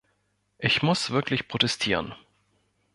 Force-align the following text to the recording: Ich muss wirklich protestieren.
Ich 0.57 0.81
muss 0.81 1.11
wirklich 1.11 1.47
protestieren. 1.47 2.15